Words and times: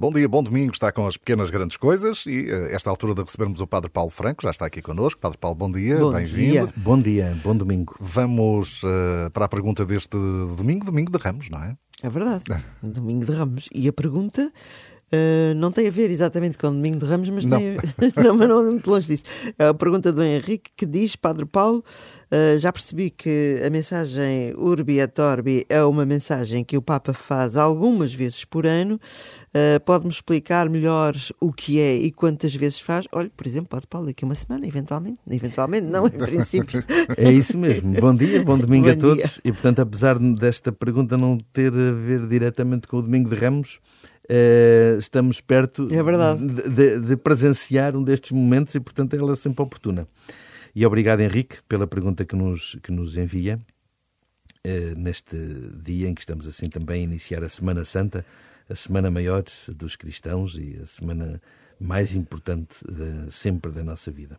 Bom 0.00 0.10
dia, 0.10 0.28
bom 0.28 0.44
domingo, 0.44 0.70
está 0.70 0.92
com 0.92 1.08
as 1.08 1.16
pequenas 1.16 1.50
grandes 1.50 1.76
coisas 1.76 2.24
e 2.24 2.42
uh, 2.42 2.66
esta 2.66 2.88
altura 2.88 3.16
de 3.16 3.22
recebermos 3.22 3.60
o 3.60 3.66
Padre 3.66 3.90
Paulo 3.90 4.10
Franco, 4.10 4.44
já 4.44 4.52
está 4.52 4.64
aqui 4.64 4.80
connosco. 4.80 5.20
Padre 5.20 5.36
Paulo, 5.38 5.56
bom 5.56 5.68
dia, 5.68 5.96
bem-vindo. 6.12 6.72
Bom 6.76 7.00
dia, 7.00 7.36
bom 7.42 7.56
domingo. 7.56 7.96
Vamos 7.98 8.84
uh, 8.84 9.28
para 9.32 9.46
a 9.46 9.48
pergunta 9.48 9.84
deste 9.84 10.16
domingo, 10.56 10.86
domingo 10.86 11.10
de 11.10 11.18
Ramos, 11.18 11.50
não 11.50 11.60
é? 11.64 11.76
É 12.00 12.08
verdade, 12.08 12.44
domingo 12.80 13.26
de 13.26 13.32
Ramos. 13.32 13.68
E 13.74 13.88
a 13.88 13.92
pergunta 13.92 14.52
Uh, 15.10 15.54
não 15.54 15.70
tem 15.70 15.88
a 15.88 15.90
ver 15.90 16.10
exatamente 16.10 16.58
com 16.58 16.66
o 16.66 16.70
Domingo 16.70 16.98
de 16.98 17.06
Ramos, 17.06 17.30
mas 17.30 17.46
não. 17.46 17.58
tem 17.58 17.76
a 17.76 17.80
ver... 17.80 18.12
não, 18.22 18.36
mas 18.36 18.48
não 18.48 18.62
muito 18.62 18.90
longe 18.90 19.06
disso. 19.08 19.24
É 19.58 19.68
a 19.68 19.74
pergunta 19.74 20.12
do 20.12 20.22
Henrique 20.22 20.70
que 20.76 20.84
diz, 20.84 21.16
Padre 21.16 21.46
Paulo, 21.46 21.82
uh, 22.30 22.58
já 22.58 22.70
percebi 22.70 23.08
que 23.08 23.62
a 23.64 23.70
mensagem 23.70 24.52
Urbi 24.54 25.00
et 25.00 25.18
Orbi 25.18 25.64
é 25.68 25.82
uma 25.82 26.04
mensagem 26.04 26.62
que 26.62 26.76
o 26.76 26.82
Papa 26.82 27.14
faz 27.14 27.56
algumas 27.56 28.12
vezes 28.12 28.44
por 28.44 28.66
ano. 28.66 29.00
Uh, 29.48 29.80
Pode-me 29.80 30.10
explicar 30.10 30.68
melhor 30.68 31.16
o 31.40 31.54
que 31.54 31.80
é 31.80 31.94
e 31.94 32.12
quantas 32.12 32.54
vezes 32.54 32.78
faz? 32.78 33.06
Olha, 33.10 33.30
por 33.34 33.46
exemplo, 33.46 33.70
Padre 33.70 33.86
Paulo, 33.86 34.08
daqui 34.08 34.26
uma 34.26 34.34
semana, 34.34 34.66
eventualmente. 34.66 35.18
Eventualmente, 35.26 35.86
não, 35.86 36.06
em 36.06 36.10
princípio. 36.10 36.84
É 37.16 37.32
isso 37.32 37.56
mesmo. 37.56 37.94
Bom 37.98 38.14
dia, 38.14 38.42
bom 38.42 38.58
domingo 38.58 38.86
bom 38.86 38.92
a 38.92 38.96
todos. 38.96 39.24
Dia. 39.24 39.40
E, 39.44 39.52
portanto, 39.52 39.80
apesar 39.80 40.18
desta 40.18 40.70
pergunta 40.70 41.16
não 41.16 41.38
ter 41.52 41.72
a 41.72 41.92
ver 41.92 42.26
diretamente 42.26 42.86
com 42.86 42.98
o 42.98 43.02
Domingo 43.02 43.30
de 43.30 43.34
Ramos, 43.34 43.80
Uh, 44.30 44.98
estamos 44.98 45.40
perto 45.40 45.88
é 45.90 46.36
de, 46.36 46.68
de, 46.68 47.00
de, 47.00 47.16
presenciar 47.16 47.96
um 47.96 48.02
destes 48.02 48.30
momentos 48.30 48.74
e, 48.74 48.80
portanto, 48.80 49.16
ela 49.16 49.32
é 49.32 49.36
sempre 49.36 49.62
oportuna. 49.62 50.06
E 50.74 50.84
obrigado, 50.84 51.20
Henrique, 51.20 51.56
pela 51.66 51.86
pergunta 51.86 52.26
que 52.26 52.36
nos, 52.36 52.76
que 52.82 52.92
nos 52.92 53.16
envia 53.16 53.58
uh, 54.66 54.98
neste 54.98 55.34
dia 55.82 56.10
em 56.10 56.14
que 56.14 56.20
estamos 56.20 56.46
assim 56.46 56.68
também 56.68 57.00
a 57.00 57.04
iniciar 57.04 57.42
a 57.42 57.48
Semana 57.48 57.86
Santa, 57.86 58.22
a 58.68 58.74
Semana 58.74 59.10
Maior 59.10 59.44
dos 59.74 59.96
cristãos 59.96 60.56
e 60.56 60.78
a 60.82 60.84
semana 60.84 61.40
mais 61.80 62.14
importante 62.14 62.76
de, 62.86 63.32
sempre 63.32 63.72
da 63.72 63.82
nossa 63.82 64.10
vida. 64.10 64.38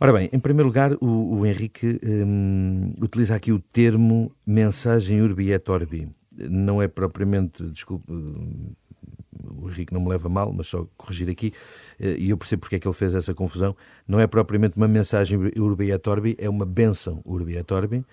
Ora 0.00 0.12
bem, 0.12 0.30
em 0.32 0.38
primeiro 0.38 0.68
lugar, 0.68 0.94
o, 1.02 1.40
o 1.40 1.46
Henrique 1.46 2.00
um, 2.02 2.88
utiliza 2.98 3.34
aqui 3.34 3.52
o 3.52 3.58
termo 3.58 4.34
mensagem 4.46 5.20
urbi 5.20 5.52
et 5.52 5.68
orbi 5.68 6.08
não 6.36 6.82
é 6.82 6.88
propriamente, 6.88 7.62
desculpe, 7.70 8.06
o 8.10 9.68
Henrique 9.68 9.92
não 9.92 10.00
me 10.00 10.08
leva 10.08 10.28
mal, 10.28 10.52
mas 10.52 10.68
só 10.68 10.86
corrigir 10.96 11.28
aqui, 11.28 11.52
eh, 11.98 12.16
e 12.18 12.30
eu 12.30 12.36
percebo 12.36 12.60
porque 12.60 12.76
é 12.76 12.78
que 12.78 12.86
ele 12.86 12.94
fez 12.94 13.14
essa 13.14 13.34
confusão, 13.34 13.76
não 14.06 14.20
é 14.20 14.26
propriamente 14.26 14.76
uma 14.76 14.88
mensagem 14.88 15.38
Urbi 15.56 15.90
et 15.90 16.06
Orbi, 16.06 16.36
é 16.38 16.48
uma 16.48 16.66
bênção 16.66 17.20
Urbi 17.24 17.56
et 17.56 17.70
Orbi, 17.70 18.04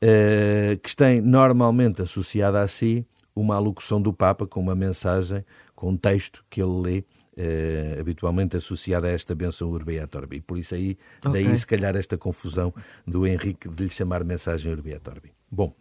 eh, 0.00 0.78
que 0.82 0.94
tem 0.94 1.20
normalmente 1.20 2.02
associada 2.02 2.60
a 2.60 2.68
si 2.68 3.06
uma 3.34 3.56
alocução 3.56 4.00
do 4.00 4.12
Papa 4.12 4.46
com 4.46 4.60
uma 4.60 4.74
mensagem, 4.74 5.44
com 5.74 5.90
um 5.90 5.96
texto 5.96 6.44
que 6.50 6.60
ele 6.60 6.80
lê, 6.80 7.04
eh, 7.36 7.96
habitualmente 7.98 8.56
associada 8.56 9.06
a 9.06 9.10
esta 9.10 9.34
bênção 9.34 9.70
Urbi 9.70 9.98
et 9.98 10.14
Orbi. 10.14 10.36
E 10.36 10.40
por 10.40 10.58
isso 10.58 10.74
aí, 10.74 10.98
daí 11.22 11.44
okay. 11.44 11.58
se 11.58 11.66
calhar 11.66 11.96
esta 11.96 12.18
confusão 12.18 12.72
do 13.06 13.26
Henrique 13.26 13.68
de 13.68 13.84
lhe 13.84 13.90
chamar 13.90 14.24
mensagem 14.24 14.72
Urbi 14.72 14.92
et 14.92 15.08
Orbi. 15.08 15.32
Bom, 15.50 15.74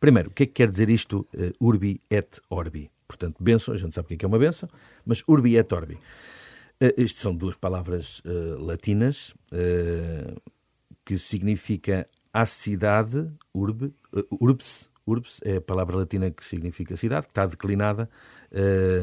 Primeiro, 0.00 0.30
o 0.30 0.32
que 0.32 0.44
é 0.44 0.46
que 0.46 0.52
quer 0.52 0.70
dizer 0.70 0.88
isto, 0.88 1.28
uh, 1.34 1.52
urbi 1.60 2.00
et 2.10 2.40
orbi? 2.48 2.90
Portanto, 3.06 3.36
benção, 3.42 3.74
a 3.74 3.76
gente 3.76 3.94
sabe 3.94 4.06
o 4.06 4.16
que 4.16 4.24
é, 4.24 4.26
é 4.26 4.28
uma 4.28 4.38
benção, 4.38 4.68
mas 5.04 5.22
urbi 5.28 5.56
et 5.56 5.72
orbi. 5.72 5.94
Uh, 5.94 6.94
isto 6.96 7.20
são 7.20 7.34
duas 7.34 7.54
palavras 7.54 8.20
uh, 8.20 8.64
latinas 8.64 9.34
que 11.04 11.18
significa 11.18 12.08
a 12.32 12.46
cidade, 12.46 13.30
urbe, 13.52 13.92
urbs, 14.30 14.88
urbs 15.04 15.40
é 15.42 15.56
a 15.56 15.60
palavra 15.60 15.96
latina 15.96 16.30
que 16.30 16.44
significa 16.44 16.96
cidade, 16.96 17.26
que 17.26 17.32
está 17.32 17.44
declinada 17.44 18.08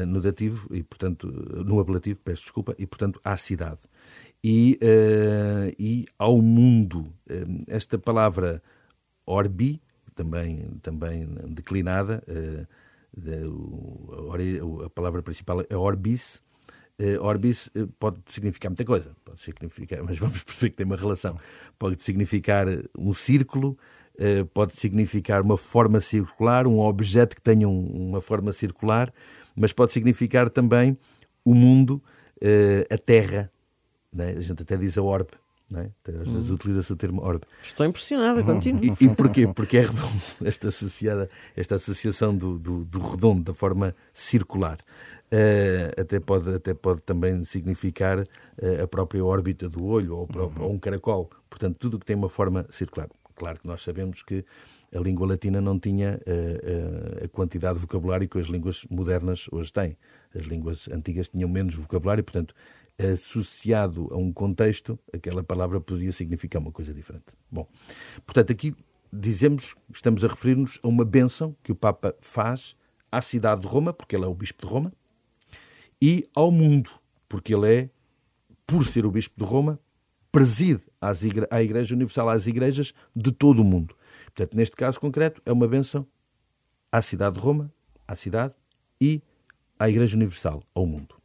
no 0.06 0.20
dativo 0.22 0.74
e, 0.74 0.82
portanto, 0.82 1.26
no 1.26 1.78
ablativo, 1.78 2.18
peço 2.20 2.44
desculpa, 2.44 2.74
e, 2.78 2.86
portanto, 2.86 3.20
à 3.22 3.36
cidade. 3.36 3.82
E, 4.42 4.78
e 5.78 6.06
ao 6.18 6.40
mundo. 6.40 7.12
esta 7.66 7.98
palavra 7.98 8.62
orbi 9.26 9.82
também, 10.18 10.68
também 10.82 11.26
declinada. 11.48 12.22
De, 13.16 13.44
a, 14.84 14.90
palavra 14.90 15.22
principal 15.22 15.64
é 15.68 15.76
orbis. 15.76 16.42
Uh, 17.00 17.22
orbis 17.22 17.68
uh, 17.76 17.86
pode 17.98 18.18
significar 18.26 18.70
muita 18.70 18.84
coisa, 18.84 19.14
pode 19.24 19.40
significar, 19.40 20.02
mas 20.04 20.18
vamos 20.18 20.42
perceber 20.42 20.70
que 20.70 20.76
tem 20.76 20.86
uma 20.86 20.96
relação. 20.96 21.38
Pode 21.78 22.02
significar 22.02 22.66
um 22.96 23.14
círculo, 23.14 23.78
pode 24.52 24.74
significar 24.74 25.42
uma 25.42 25.56
forma 25.56 26.00
circular, 26.00 26.66
um 26.66 26.80
objeto 26.80 27.36
que 27.36 27.42
tenha 27.42 27.68
um, 27.68 28.08
uma 28.08 28.20
forma 28.20 28.52
circular, 28.52 29.12
mas 29.54 29.72
pode 29.72 29.92
significar 29.92 30.50
também 30.50 30.98
o 31.44 31.54
mundo, 31.54 32.02
a 32.90 32.98
Terra. 32.98 33.48
Né? 34.12 34.30
A 34.30 34.40
gente 34.40 34.60
até 34.60 34.76
diz 34.76 34.98
a 34.98 35.02
orbe, 35.02 35.30
é? 35.74 35.90
Às 36.08 36.28
vezes 36.28 36.50
hum. 36.50 36.54
utiliza-se 36.54 36.92
o 36.92 36.96
termo 36.96 37.22
orbe. 37.22 37.44
Estou 37.62 37.84
impressionada, 37.84 38.42
continuo. 38.42 38.82
E, 38.82 39.04
e 39.04 39.14
porquê? 39.14 39.46
Porque 39.46 39.76
é 39.76 39.80
redondo, 39.82 40.22
esta, 40.44 40.68
associada, 40.68 41.28
esta 41.54 41.74
associação 41.74 42.34
do, 42.34 42.58
do, 42.58 42.84
do 42.84 42.98
redondo, 43.00 43.42
da 43.42 43.52
forma 43.52 43.94
circular. 44.12 44.78
Uh, 45.30 46.00
até, 46.00 46.18
pode, 46.18 46.54
até 46.54 46.72
pode 46.72 47.02
também 47.02 47.44
significar 47.44 48.20
uh, 48.20 48.82
a 48.82 48.88
própria 48.88 49.22
órbita 49.22 49.68
do 49.68 49.84
olho 49.84 50.16
ou, 50.16 50.26
próprio, 50.26 50.62
uhum. 50.62 50.68
ou 50.68 50.74
um 50.74 50.78
caracol. 50.78 51.30
Portanto, 51.50 51.76
tudo 51.78 51.98
o 51.98 52.00
que 52.00 52.06
tem 52.06 52.16
uma 52.16 52.30
forma 52.30 52.66
circular. 52.70 53.10
Claro 53.36 53.60
que 53.60 53.66
nós 53.66 53.82
sabemos 53.82 54.22
que 54.22 54.42
a 54.94 54.98
língua 54.98 55.26
latina 55.26 55.60
não 55.60 55.78
tinha 55.78 56.18
uh, 56.26 57.24
a 57.24 57.28
quantidade 57.28 57.74
de 57.74 57.82
vocabulário 57.82 58.26
que 58.26 58.38
as 58.38 58.46
línguas 58.46 58.86
modernas 58.88 59.46
hoje 59.52 59.70
têm. 59.70 59.98
As 60.34 60.44
línguas 60.44 60.88
antigas 60.88 61.28
tinham 61.28 61.48
menos 61.48 61.74
vocabulário, 61.74 62.24
portanto, 62.24 62.54
associado 62.98 64.08
a 64.10 64.16
um 64.16 64.32
contexto, 64.32 64.98
aquela 65.12 65.42
palavra 65.42 65.80
podia 65.80 66.10
significar 66.10 66.60
uma 66.60 66.72
coisa 66.72 66.92
diferente. 66.92 67.26
Bom, 67.50 67.66
portanto, 68.26 68.52
aqui 68.52 68.74
dizemos, 69.12 69.74
estamos 69.92 70.24
a 70.24 70.28
referir-nos 70.28 70.80
a 70.82 70.88
uma 70.88 71.04
bênção 71.04 71.56
que 71.62 71.70
o 71.70 71.76
Papa 71.76 72.14
faz 72.20 72.76
à 73.10 73.22
cidade 73.22 73.62
de 73.62 73.66
Roma, 73.68 73.92
porque 73.92 74.16
ele 74.16 74.24
é 74.24 74.28
o 74.28 74.34
Bispo 74.34 74.66
de 74.66 74.72
Roma, 74.72 74.92
e 76.02 76.28
ao 76.34 76.50
mundo, 76.50 76.90
porque 77.28 77.54
ele 77.54 77.72
é, 77.72 77.90
por 78.66 78.84
ser 78.86 79.06
o 79.06 79.10
Bispo 79.10 79.42
de 79.42 79.48
Roma, 79.48 79.80
preside 80.30 80.84
às 81.00 81.22
igre 81.22 81.46
à 81.50 81.62
Igreja 81.62 81.94
Universal, 81.94 82.28
às 82.28 82.46
igrejas 82.46 82.92
de 83.14 83.32
todo 83.32 83.62
o 83.62 83.64
mundo. 83.64 83.96
Portanto, 84.26 84.56
neste 84.56 84.76
caso 84.76 85.00
concreto, 85.00 85.40
é 85.46 85.52
uma 85.52 85.66
bênção 85.66 86.06
à 86.92 87.00
cidade 87.00 87.36
de 87.36 87.40
Roma, 87.40 87.72
à 88.06 88.14
cidade 88.14 88.54
e 89.00 89.22
à 89.78 89.88
Igreja 89.88 90.16
Universal, 90.16 90.62
ao 90.74 90.84
mundo 90.84 91.17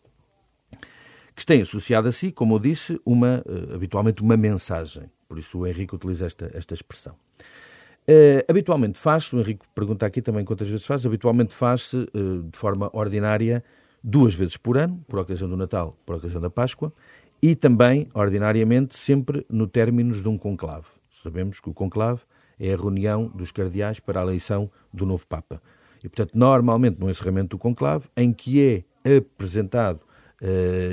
que 1.36 1.46
tem 1.46 1.62
associado 1.62 2.08
a 2.08 2.12
si, 2.12 2.32
como 2.32 2.56
eu 2.56 2.60
disse, 2.60 3.00
uma, 3.06 3.44
uh, 3.46 3.76
habitualmente 3.76 4.22
uma 4.22 4.38
mensagem. 4.38 5.04
Por 5.28 5.40
isso 5.40 5.60
o 5.60 5.68
Henrique 5.68 5.96
utiliza 5.96 6.26
esta, 6.26 6.52
esta 6.54 6.74
expressão. 6.74 7.16
Uh, 8.08 8.44
habitualmente 8.50 9.00
faz-se, 9.00 9.36
o 9.36 9.40
Henrique 9.40 9.66
pergunta 9.74 10.06
aqui 10.06 10.22
também 10.22 10.44
quantas 10.44 10.68
vezes 10.68 10.86
faz, 10.86 11.06
habitualmente 11.06 11.54
faz-se 11.54 11.98
uh, 11.98 12.44
de 12.44 12.58
forma 12.58 12.90
ordinária 12.94 13.64
duas 14.04 14.34
vezes 14.34 14.58
por 14.58 14.78
ano, 14.78 15.04
por 15.08 15.20
ocasião 15.20 15.50
do 15.50 15.56
Natal, 15.56 15.98
por 16.06 16.18
ocasião 16.18 16.42
da 16.42 16.50
Páscoa, 16.50 16.94
e 17.42 17.56
também, 17.56 18.10
ordinariamente, 18.14 18.98
sempre 18.98 19.46
no 19.50 19.68
término 19.68 20.14
de 20.14 20.28
um 20.28 20.38
conclave. 20.38 20.88
Sabemos 21.10 21.60
que 21.60 21.70
o 21.70 21.74
conclave 21.74 22.22
é 22.60 22.74
a 22.74 22.78
reunião 22.78 23.28
dos 23.28 23.52
cardeais 23.52 24.00
para 24.00 24.20
a 24.20 24.24
eleição 24.24 24.70
do 24.94 25.06
novo 25.06 25.26
Papa. 25.26 25.62
E, 26.04 26.10
portanto, 26.10 26.38
normalmente 26.38 27.00
no 27.00 27.10
encerramento 27.10 27.50
do 27.50 27.58
conclave, 27.58 28.08
em 28.16 28.34
que 28.34 28.86
é 29.04 29.18
apresentado 29.18 30.02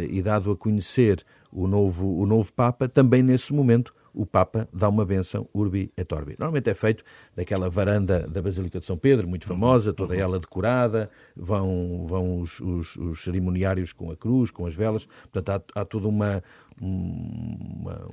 e 0.09 0.22
dado 0.22 0.50
a 0.50 0.56
conhecer 0.56 1.25
o 1.53 1.66
novo, 1.66 2.19
o 2.19 2.27
novo 2.27 2.53
Papa, 2.53 2.88
também 2.88 3.22
nesse 3.22 3.53
momento 3.53 3.93
o 4.12 4.27
Papa 4.27 4.69
dá 4.72 4.88
uma 4.88 5.05
benção 5.05 5.49
urbi 5.55 5.93
et 5.97 6.12
orbi. 6.12 6.37
Normalmente 6.38 6.69
é 6.69 6.75
feito 6.75 7.05
daquela 7.34 7.71
varanda 7.71 8.27
da 8.28 8.43
Basílica 8.43 8.81
de 8.81 8.84
São 8.84 8.97
Pedro, 8.97 9.28
muito 9.28 9.47
famosa, 9.47 9.93
toda 9.93 10.16
ela 10.16 10.38
decorada, 10.38 11.11
vão, 11.37 12.06
vão 12.06 12.41
os, 12.41 12.61
os, 12.61 12.97
os 12.97 13.23
cerimoniários 13.23 13.93
com 13.93 14.11
a 14.11 14.17
cruz, 14.17 14.50
com 14.50 14.67
as 14.67 14.75
velas, 14.75 15.06
portanto 15.32 15.62
há, 15.75 15.81
há 15.81 15.85
toda 15.85 16.08
uma, 16.08 16.43
uma, 16.81 18.08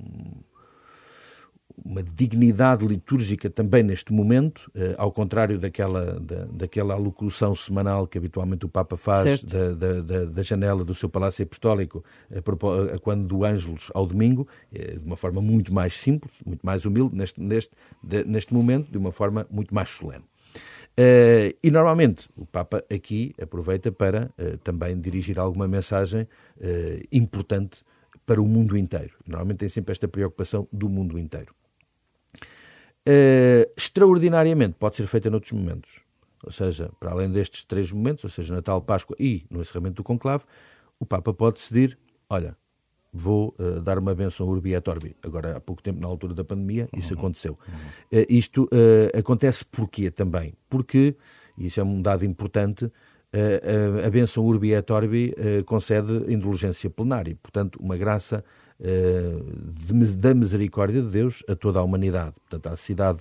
uma 1.83 2.01
dignidade 2.01 2.85
litúrgica 2.85 3.49
também 3.49 3.83
neste 3.83 4.11
momento, 4.11 4.69
eh, 4.73 4.95
ao 4.97 5.11
contrário 5.11 5.59
daquela, 5.59 6.19
da, 6.19 6.45
daquela 6.45 6.95
alocução 6.95 7.53
semanal 7.53 8.07
que 8.07 8.17
habitualmente 8.17 8.65
o 8.65 8.69
Papa 8.69 8.97
faz 8.97 9.43
da, 9.43 9.73
da, 9.73 10.25
da, 10.25 10.43
janela 10.43 10.83
do 10.83 10.95
seu 10.95 11.07
Palácio 11.07 11.43
Apostólico 11.43 12.03
a, 12.31 12.99
quando 12.99 13.27
do 13.27 13.45
Ângelos 13.45 13.91
ao 13.93 14.05
domingo, 14.07 14.47
eh, 14.73 14.95
de 14.95 15.05
uma 15.05 15.15
forma 15.15 15.41
muito 15.41 15.73
mais 15.73 15.93
simples, 15.93 16.33
muito 16.45 16.65
mais 16.65 16.85
humilde, 16.85 17.15
neste, 17.15 17.39
neste, 17.39 17.75
neste 18.25 18.53
momento, 18.53 18.91
de 18.91 18.97
uma 18.97 19.11
forma 19.11 19.45
muito 19.49 19.73
mais 19.73 19.89
solene. 19.89 20.23
Uh, 20.99 21.53
e 21.61 21.69
normalmente 21.69 22.27
o 22.35 22.43
Papa 22.43 22.83
aqui 22.91 23.31
aproveita 23.39 23.91
para 23.91 24.31
uh, 24.35 24.57
também 24.57 24.99
dirigir 24.99 25.37
alguma 25.37 25.67
mensagem 25.67 26.23
uh, 26.23 27.07
importante 27.11 27.83
para 28.25 28.41
o 28.41 28.45
mundo 28.47 28.75
inteiro. 28.75 29.13
Normalmente 29.27 29.59
tem 29.59 29.69
sempre 29.69 29.91
esta 29.91 30.07
preocupação 30.07 30.67
do 30.73 30.89
mundo 30.89 31.19
inteiro. 31.19 31.53
Uh, 33.07 33.71
extraordinariamente 33.77 34.75
pode 34.77 34.97
ser 34.97 35.07
feita 35.07 35.29
noutros 35.29 35.53
momentos. 35.53 35.89
ou 36.43 36.51
seja, 36.51 36.89
para 36.99 37.11
além 37.11 37.29
destes 37.29 37.63
três 37.63 37.91
momentos, 37.91 38.23
ou 38.23 38.29
seja, 38.29 38.53
Natal, 38.53 38.81
Páscoa 38.81 39.15
e 39.19 39.45
no 39.49 39.61
encerramento 39.61 39.95
do 39.95 40.03
conclave, 40.03 40.43
o 40.99 41.05
Papa 41.05 41.33
pode 41.33 41.57
decidir, 41.57 41.97
olha, 42.29 42.55
vou 43.11 43.55
uh, 43.59 43.81
dar 43.81 43.97
uma 43.97 44.13
benção 44.13 44.47
urbi 44.47 44.73
et 44.73 44.87
orbi. 44.87 45.15
Agora, 45.23 45.57
há 45.57 45.59
pouco 45.59 45.81
tempo, 45.81 45.99
na 45.99 46.07
altura 46.07 46.33
da 46.33 46.43
pandemia, 46.43 46.87
isso 46.95 47.13
uhum. 47.13 47.19
aconteceu. 47.19 47.57
Uhum. 47.67 48.19
Uh, 48.19 48.25
isto 48.29 48.63
uh, 48.65 49.17
acontece 49.17 49.65
porquê 49.65 50.11
também? 50.11 50.53
Porque, 50.69 51.15
e 51.57 51.67
isso 51.67 51.79
é 51.79 51.83
um 51.83 52.01
dado 52.01 52.25
importante, 52.25 52.91
a 54.05 54.09
benção 54.09 54.45
urbi 54.45 54.71
et 54.71 54.89
orbi 54.89 55.35
concede 55.65 56.33
indulgência 56.33 56.89
plenária, 56.89 57.37
portanto, 57.43 57.77
uma 57.79 57.97
graça 57.97 58.43
de, 58.79 60.15
da 60.15 60.33
misericórdia 60.33 61.01
de 61.01 61.09
Deus 61.09 61.43
a 61.47 61.55
toda 61.55 61.79
a 61.79 61.83
humanidade, 61.83 62.35
portanto, 62.41 62.73
à 62.73 62.77
cidade, 62.77 63.19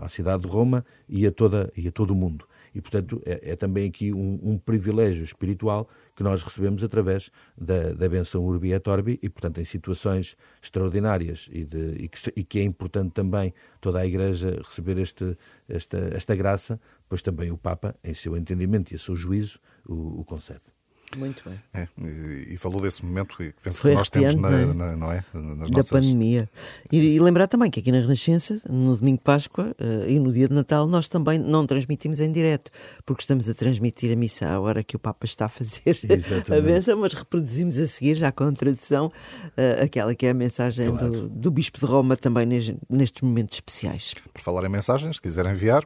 à 0.00 0.08
cidade 0.08 0.42
de 0.42 0.48
Roma 0.48 0.84
e 1.08 1.26
a, 1.26 1.32
toda, 1.32 1.72
e 1.76 1.88
a 1.88 1.92
todo 1.92 2.10
o 2.10 2.14
mundo. 2.14 2.46
E, 2.74 2.80
portanto, 2.80 3.20
é, 3.26 3.50
é 3.50 3.56
também 3.56 3.88
aqui 3.88 4.12
um, 4.12 4.38
um, 4.42 4.58
privilégio 4.58 5.24
espiritual 5.24 5.88
que 6.14 6.22
nós 6.22 6.42
recebemos 6.42 6.84
através 6.84 7.30
da, 7.58 7.92
da 7.92 8.08
benção 8.08 8.44
Urbi 8.44 8.72
et 8.72 8.88
Orbi 8.88 9.18
e, 9.20 9.28
portanto, 9.28 9.60
em 9.60 9.64
situações 9.64 10.36
extraordinárias 10.62 11.48
e, 11.50 11.64
de, 11.64 11.96
e, 11.98 12.08
que, 12.08 12.32
e 12.36 12.44
que, 12.44 12.60
é 12.60 12.62
importante 12.62 13.12
também 13.12 13.52
toda 13.80 13.98
a 13.98 14.06
Igreja 14.06 14.60
receber 14.64 14.98
este, 14.98 15.36
esta, 15.68 15.98
esta 16.14 16.36
graça, 16.36 16.80
pois 17.08 17.22
também 17.22 17.50
o 17.50 17.58
Papa, 17.58 17.96
em 18.04 18.14
seu 18.14 18.36
entendimento 18.36 18.92
e 18.92 18.96
a 18.96 18.98
seu 18.98 19.16
juízo, 19.16 19.58
o, 19.84 20.20
o 20.20 20.24
concede. 20.24 20.79
Muito 21.16 21.42
bem. 21.48 21.60
É, 21.74 21.88
e, 21.98 22.54
e, 22.54 22.56
falou 22.56 22.80
desse 22.80 23.04
momento 23.04 23.36
que 23.36 23.52
penso 23.62 23.80
Foi 23.80 23.90
que 23.90 23.96
nós 23.96 24.08
temos 24.08 24.34
na, 24.36 24.50
é? 24.50 24.66
na, 24.66 24.96
não 24.96 25.12
é? 25.12 25.24
Nas 25.34 25.70
da 25.70 25.76
nossas... 25.76 25.90
pandemia. 25.90 26.48
E, 26.90 26.98
e, 26.98 27.20
lembrar 27.20 27.48
também 27.48 27.70
que 27.70 27.80
aqui 27.80 27.90
na 27.90 28.00
Renascença, 28.00 28.60
no 28.68 28.96
domingo 28.96 29.18
de 29.18 29.24
Páscoa 29.24 29.74
uh, 29.80 30.08
e 30.08 30.18
no 30.20 30.32
dia 30.32 30.48
de 30.48 30.54
Natal, 30.54 30.86
nós 30.86 31.08
também 31.08 31.38
não 31.38 31.66
transmitimos 31.66 32.20
em 32.20 32.30
direto, 32.30 32.70
porque 33.04 33.22
estamos 33.22 33.48
a 33.50 33.54
transmitir 33.54 34.12
a 34.12 34.16
missa 34.16 34.48
à 34.48 34.60
hora 34.60 34.84
que 34.84 34.94
o 34.94 34.98
Papa 34.98 35.24
está 35.24 35.46
a 35.46 35.48
fazer 35.48 35.98
Exatamente. 36.08 36.54
a 36.54 36.60
benção, 36.60 37.00
mas 37.00 37.12
reproduzimos 37.12 37.78
a 37.78 37.86
seguir, 37.86 38.14
já 38.14 38.30
com 38.30 38.44
a 38.44 38.52
tradução, 38.52 39.06
uh, 39.06 39.82
aquela 39.82 40.14
que 40.14 40.26
é 40.26 40.30
a 40.30 40.34
mensagem 40.34 40.90
claro. 40.90 41.10
do, 41.10 41.28
do 41.28 41.50
Bispo 41.50 41.80
de 41.80 41.86
Roma 41.86 42.16
também 42.16 42.46
nestes 42.88 43.22
momentos 43.22 43.56
especiais. 43.56 44.14
Por 44.32 44.40
falar 44.40 44.64
em 44.64 44.68
mensagens, 44.70 45.16
se 45.16 45.22
quiser 45.22 45.44
enviar, 45.46 45.84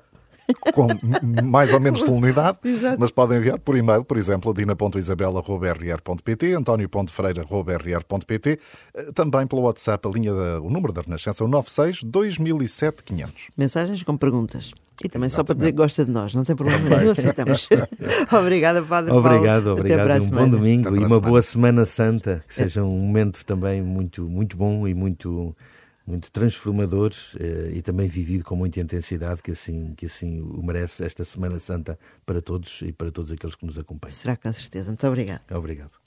com 0.72 0.88
mais 1.42 1.72
ou 1.72 1.80
menos 1.80 2.00
solenidade, 2.00 2.58
mas 2.98 3.10
podem 3.10 3.38
enviar 3.38 3.58
por 3.58 3.76
e-mail, 3.76 4.04
por 4.04 4.16
exemplo, 4.16 4.54
dina.isabela.rr.pt, 4.54 6.54
antonio.freira.rr.pt, 6.54 8.58
eh, 8.94 9.12
também 9.14 9.46
pelo 9.46 9.62
WhatsApp, 9.62 10.06
a 10.06 10.10
linha 10.10 10.34
da, 10.34 10.60
o 10.60 10.68
número 10.68 10.92
da 10.92 11.00
Renascença, 11.02 11.44
o 11.44 11.48
96 11.48 12.02
2007 12.04 13.02
500. 13.04 13.50
Mensagens 13.56 14.02
com 14.02 14.16
perguntas. 14.16 14.72
E 15.02 15.08
também 15.08 15.26
Exatamente. 15.26 15.32
só 15.32 15.42
para 15.42 15.54
dizer 15.56 15.72
que 15.72 15.76
gosta 15.76 16.04
de 16.04 16.12
nós, 16.12 16.32
não 16.34 16.44
tem 16.44 16.54
problema 16.54 16.96
nenhum, 16.96 17.10
aceitamos. 17.10 17.68
Obrigada, 18.30 18.80
Padre 18.80 19.12
Obrigado, 19.12 19.64
Paulo. 19.64 19.80
obrigado. 19.80 20.22
Um 20.22 20.30
bom 20.30 20.48
domingo 20.48 20.88
e 20.88 20.98
uma 20.98 21.08
semana. 21.08 21.20
boa 21.20 21.42
Semana 21.42 21.84
Santa, 21.84 22.44
que 22.46 22.54
seja 22.54 22.84
um 22.84 22.96
momento 22.96 23.44
também 23.44 23.82
muito, 23.82 24.28
muito 24.28 24.56
bom 24.56 24.86
e 24.86 24.94
muito 24.94 25.52
muito 26.06 26.30
transformadores 26.30 27.34
eh, 27.40 27.72
e 27.74 27.82
também 27.82 28.08
vivido 28.08 28.44
com 28.44 28.54
muita 28.54 28.80
intensidade, 28.80 29.42
que 29.42 29.52
assim, 29.52 29.94
que 29.94 30.06
assim 30.06 30.40
o 30.42 30.62
merece 30.62 31.04
esta 31.04 31.24
Semana 31.24 31.58
Santa 31.58 31.98
para 32.26 32.42
todos 32.42 32.82
e 32.82 32.92
para 32.92 33.10
todos 33.10 33.32
aqueles 33.32 33.54
que 33.54 33.64
nos 33.64 33.78
acompanham. 33.78 34.14
Será 34.14 34.36
com 34.36 34.52
certeza. 34.52 34.88
Muito 34.88 35.06
obrigado. 35.06 35.50
Obrigado. 35.50 36.03